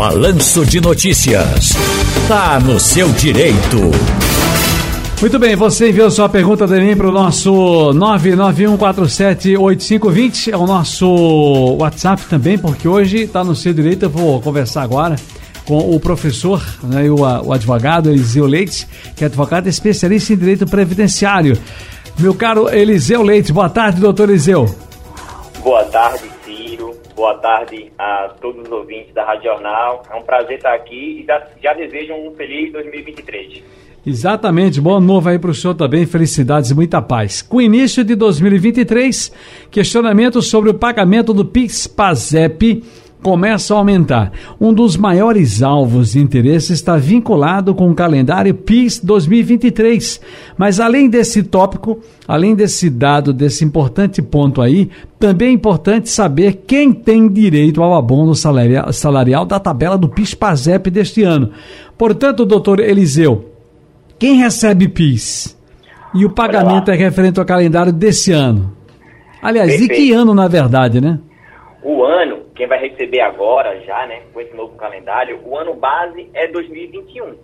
[0.00, 1.74] Balanço de Notícias.
[2.26, 3.76] Tá no seu direito.
[5.20, 7.52] Muito bem, você enviou sua pergunta também para o nosso
[7.92, 14.84] 991478520, é o nosso WhatsApp também, porque hoje está no seu direito, eu vou conversar
[14.84, 15.16] agora
[15.66, 20.36] com o professor né, e o, o advogado Eliseu Leite, que é advogado especialista em
[20.38, 21.58] direito previdenciário.
[22.18, 24.74] Meu caro Eliseu Leite, boa tarde, doutor Eliseu.
[25.62, 26.39] Boa tarde.
[27.20, 30.02] Boa tarde a todos os ouvintes da Rádio Jornal.
[30.10, 31.26] É um prazer estar aqui e
[31.62, 33.62] já, desejo um feliz 2023.
[34.06, 37.42] Exatamente, bom novo aí para o senhor também, felicidades e muita paz.
[37.42, 39.34] Com o início de 2023,
[39.70, 42.82] questionamentos sobre o pagamento do PIX-PASEP
[43.22, 44.32] começam a aumentar.
[44.60, 50.20] Um dos maiores alvos de interesse está vinculado com o calendário PIS 2023.
[50.56, 56.62] Mas além desse tópico, além desse dado, desse importante ponto aí, também é importante saber
[56.66, 61.50] quem tem direito ao abono salarial, salarial da tabela do PIS-PASEP deste ano.
[61.96, 63.50] Portanto, doutor Eliseu,
[64.18, 65.58] quem recebe PIS?
[66.14, 68.72] E o pagamento é referente ao calendário desse ano?
[69.40, 69.92] Aliás, Perfeito.
[69.92, 71.18] e que ano, na verdade, né?
[71.82, 76.28] O ano quem vai receber agora já, né, com esse novo calendário, o ano base
[76.34, 77.34] é 2021.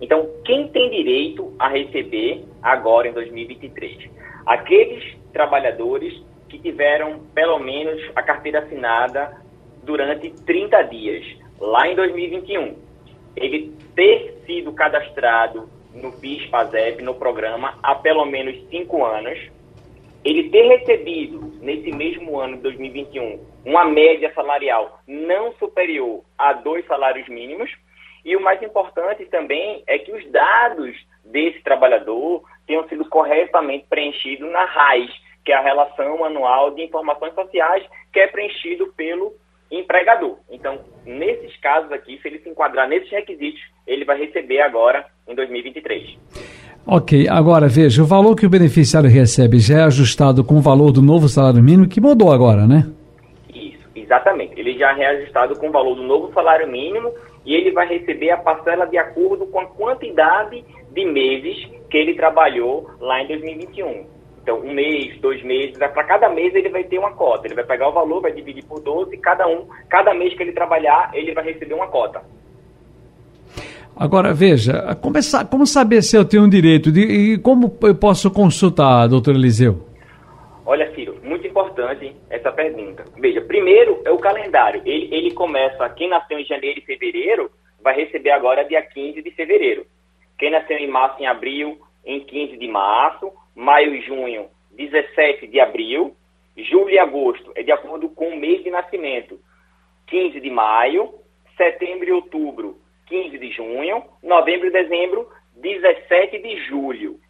[0.00, 4.08] Então, quem tem direito a receber agora em 2023?
[4.46, 9.42] Aqueles trabalhadores que tiveram pelo menos a carteira assinada
[9.82, 11.26] durante 30 dias,
[11.58, 12.76] lá em 2021.
[13.34, 19.36] Ele ter sido cadastrado no PIS-PASEP, no programa, há pelo menos 5 anos,
[20.24, 26.86] ele ter recebido nesse mesmo ano de 2021 uma média salarial não superior a dois
[26.86, 27.70] salários mínimos
[28.24, 34.50] e o mais importante também é que os dados desse trabalhador tenham sido corretamente preenchidos
[34.50, 35.10] na RAIS,
[35.44, 39.32] que é a Relação Anual de Informações Sociais, que é preenchido pelo
[39.70, 40.36] empregador.
[40.50, 45.34] Então, nesses casos aqui, se ele se enquadrar nesses requisitos, ele vai receber agora em
[45.34, 46.18] 2023.
[46.86, 50.92] Ok, agora veja, o valor que o beneficiário recebe já é ajustado com o valor
[50.92, 52.90] do novo salário mínimo, que mudou agora, né?
[54.10, 54.58] Exatamente.
[54.58, 57.14] Ele já é reajustado com o valor do novo salário mínimo
[57.46, 62.14] e ele vai receber a parcela de acordo com a quantidade de meses que ele
[62.14, 64.04] trabalhou lá em 2021.
[64.42, 67.46] Então, um mês, dois meses, para cada mês ele vai ter uma cota.
[67.46, 70.52] Ele vai pegar o valor, vai dividir por 12, cada um, cada mês que ele
[70.52, 72.20] trabalhar, ele vai receber uma cota.
[73.94, 77.94] Agora, veja, como, é, como saber se eu tenho um direito de, e como eu
[77.94, 79.86] posso consultar, doutor Eliseu?
[80.66, 81.09] Olha, Ciro,
[81.70, 83.04] importante essa pergunta.
[83.16, 84.82] Veja, primeiro é o calendário.
[84.84, 87.50] Ele, ele começa, quem nasceu em janeiro e fevereiro,
[87.82, 89.86] vai receber agora dia 15 de fevereiro.
[90.38, 93.32] Quem nasceu em março e abril, em 15 de março.
[93.54, 96.14] Maio e junho, 17 de abril.
[96.56, 99.38] Julho e agosto, é de acordo com o mês de nascimento.
[100.08, 101.14] 15 de maio.
[101.56, 107.20] Setembro e outubro, 15 de junho, novembro e dezembro, 17 de julho.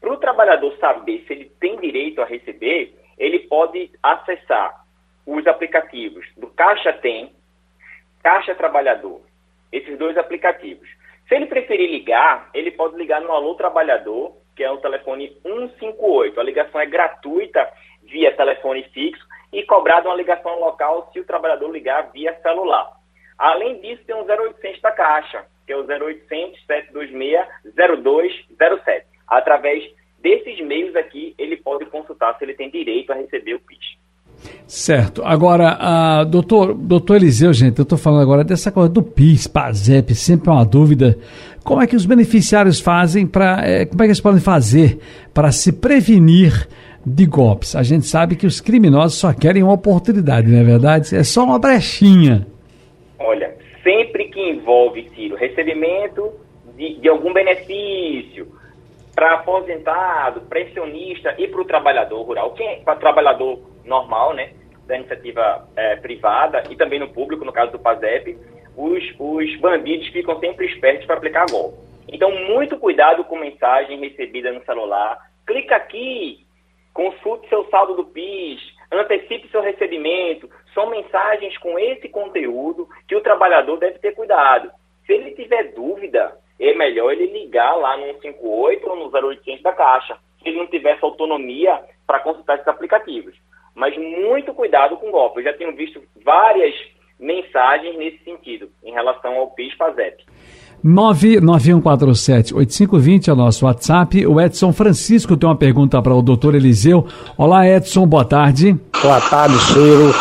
[0.00, 4.84] Para o trabalhador saber se ele tem direito a receber, ele pode acessar
[5.26, 7.32] os aplicativos do Caixa Tem,
[8.22, 9.20] Caixa Trabalhador,
[9.70, 10.88] esses dois aplicativos.
[11.28, 16.40] Se ele preferir ligar, ele pode ligar no Alô Trabalhador, que é o telefone 158.
[16.40, 17.68] A ligação é gratuita
[18.02, 22.90] via telefone fixo e cobrada uma ligação local se o trabalhador ligar via celular.
[23.36, 27.46] Além disso, tem um 0800 da Caixa, que é o 0800 726
[28.02, 29.06] 0207.
[29.28, 29.84] Através
[30.22, 33.98] desses meios aqui, ele pode consultar se ele tem direito a receber o PIS.
[34.66, 35.22] Certo.
[35.24, 40.50] Agora, doutor, doutor Eliseu, gente, eu estou falando agora dessa coisa do PIS, PASEP, sempre
[40.50, 41.18] é uma dúvida.
[41.64, 43.66] Como é que os beneficiários fazem para.
[43.66, 44.98] É, como é que eles podem fazer
[45.34, 46.68] para se prevenir
[47.04, 47.74] de golpes?
[47.74, 51.14] A gente sabe que os criminosos só querem uma oportunidade, não é verdade?
[51.14, 52.46] É só uma brechinha.
[53.18, 56.30] Olha, sempre que envolve, Ciro, recebimento
[56.76, 58.46] de, de algum benefício
[59.18, 64.52] para aposentado, pensionista e para o trabalhador rural, quem para o trabalhador normal, né,
[64.86, 68.38] da iniciativa é, privada e também no público, no caso do PASEP,
[68.76, 71.78] os, os bandidos ficam sempre espertos para aplicar golpe.
[72.06, 75.18] Então, muito cuidado com mensagem recebida no celular.
[75.44, 76.46] Clica aqui,
[76.94, 78.60] consulte seu saldo do PIS,
[78.92, 80.48] antecipe seu recebimento.
[80.72, 84.70] São mensagens com esse conteúdo que o trabalhador deve ter cuidado.
[85.04, 89.72] Se ele tiver dúvida, é melhor ele ligar lá no 158 ou no 0800 da
[89.72, 93.34] Caixa, se ele não tiver essa autonomia para consultar esses aplicativos.
[93.74, 95.40] Mas muito cuidado com o golpe.
[95.40, 96.74] Eu já tenho visto várias
[97.18, 100.24] mensagens nesse sentido, em relação ao PIS-PASEP.
[100.84, 104.26] 99147-8520 é o nosso WhatsApp.
[104.26, 107.04] O Edson Francisco tem uma pergunta para o doutor Eliseu.
[107.36, 108.76] Olá, Edson, boa tarde.
[109.02, 110.12] Boa tarde, Ciro.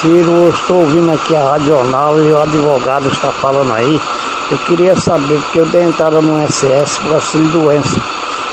[0.00, 4.00] Ciro, eu estou ouvindo aqui a Radional e o advogado está falando aí.
[4.52, 7.98] Eu queria saber, porque eu dei entrada no SS por auxílio doença,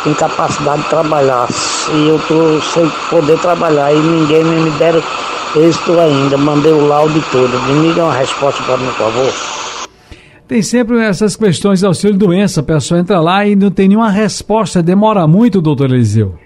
[0.08, 1.46] incapacidade de trabalhar.
[1.94, 5.02] E eu estou sem poder trabalhar e ninguém me deram
[5.58, 6.38] êxito ainda.
[6.38, 7.60] Mandei o laudo e tudo.
[7.74, 9.34] Me dê uma resposta para mim, por favor.
[10.48, 12.62] Tem sempre essas questões de auxílio doença.
[12.62, 14.82] A pessoa entra lá e não tem nenhuma resposta.
[14.82, 16.40] Demora muito, doutor Eliseu.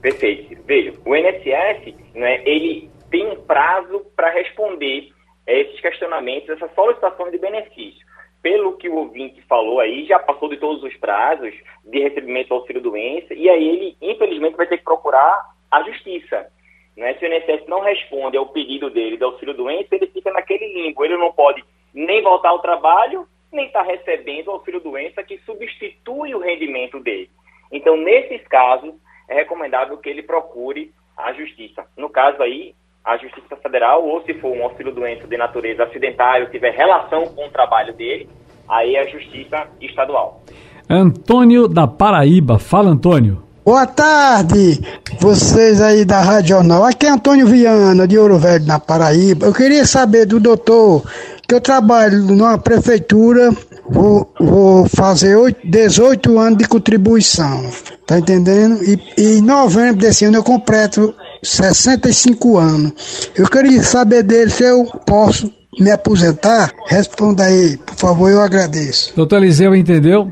[0.00, 0.56] Perfeito.
[0.66, 5.08] Veja, o INSS, né, ele tem um prazo para responder
[5.46, 8.11] esses questionamentos, essas solicitações de benefício.
[8.42, 11.54] Pelo que o ouvinte falou aí, já passou de todos os prazos
[11.84, 16.50] de recebimento do auxílio-doença, e aí ele, infelizmente, vai ter que procurar a justiça.
[16.96, 17.14] Né?
[17.14, 21.04] Se o INSS não responde ao pedido dele do auxílio-doença, ele fica naquele limbo.
[21.04, 26.34] Ele não pode nem voltar ao trabalho, nem estar tá recebendo o auxílio-doença que substitui
[26.34, 27.30] o rendimento dele.
[27.70, 28.94] Então, nesses casos,
[29.28, 31.86] é recomendável que ele procure a justiça.
[31.96, 32.74] No caso aí,
[33.04, 37.50] a Justiça Federal, ou se for um auxílio-doença de natureza acidentária, tiver relação com o
[37.50, 38.28] trabalho dele,
[38.68, 40.42] aí é a Justiça Estadual.
[40.88, 42.58] Antônio da Paraíba.
[42.58, 43.42] Fala, Antônio.
[43.64, 44.80] Boa tarde,
[45.20, 46.84] vocês aí da Radional.
[46.84, 49.46] Aqui é Antônio Viana, de Ouro Velho, na Paraíba.
[49.46, 51.04] Eu queria saber do doutor
[51.46, 53.50] que eu trabalho numa prefeitura,
[53.88, 57.70] vou, vou fazer 8, 18 anos de contribuição,
[58.04, 58.82] tá entendendo?
[58.82, 63.32] E, e em novembro desse ano eu completo 65 anos.
[63.36, 66.70] Eu queria saber dele se eu posso me aposentar.
[66.86, 69.14] Responda aí, por favor, eu agradeço.
[69.16, 70.28] Doutor Eliseu, entendeu?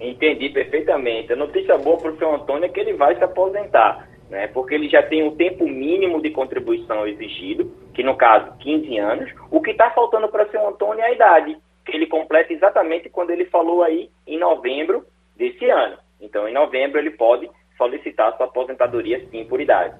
[0.00, 1.32] Entendi perfeitamente.
[1.32, 4.46] A notícia boa para o senhor Antônio é que ele vai se aposentar, né?
[4.48, 9.30] porque ele já tem um tempo mínimo de contribuição exigido, que no caso 15 anos.
[9.50, 13.08] O que está faltando para o senhor Antônio é a idade, que ele completa exatamente
[13.08, 15.04] quando ele falou aí em novembro
[15.36, 15.96] desse ano.
[16.20, 19.94] Então, em novembro, ele pode solicitar sua aposentadoria sim por idade.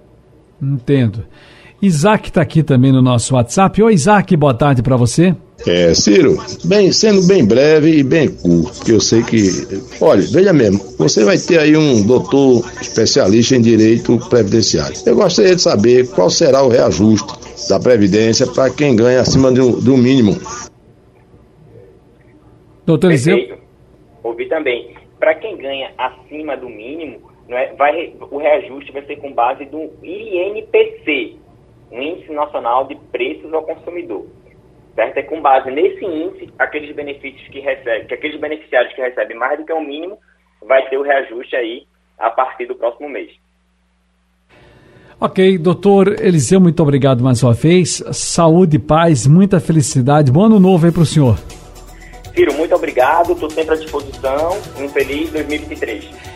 [0.63, 1.25] Entendo.
[1.83, 3.83] Isaac está aqui também no nosso WhatsApp.
[3.83, 5.35] Oi, Isaac, boa tarde para você.
[5.67, 9.49] É, Ciro, bem, sendo bem breve e bem curto, porque eu sei que.
[10.01, 14.97] Olha, veja mesmo, você vai ter aí um doutor especialista em direito previdenciário.
[15.05, 17.33] Eu gostaria de saber qual será o reajuste
[17.69, 20.37] da Previdência para quem ganha acima do, do mínimo.
[22.87, 23.37] Doutor Eliseu?
[24.23, 24.95] Ouvi também.
[25.19, 29.65] Para quem ganha acima do mínimo, não é, vai, o reajuste vai ser com base
[29.67, 31.37] do INPC,
[31.91, 34.27] Índice Nacional de Preços ao Consumidor.
[34.95, 35.17] Certo?
[35.19, 39.59] É com base nesse índice, aqueles benefícios que recebem, que aqueles beneficiários que recebem mais
[39.59, 40.19] do que o mínimo,
[40.67, 41.87] vai ter o reajuste aí
[42.19, 43.31] a partir do próximo mês.
[45.19, 48.03] Ok, doutor Eliseu, muito obrigado mais uma vez.
[48.13, 50.33] Saúde, paz, muita felicidade.
[50.33, 51.39] Bom ano novo aí para o senhor.
[52.35, 53.33] Ciro, muito obrigado.
[53.33, 54.59] Estou sempre à disposição.
[54.79, 56.32] Um feliz 2023.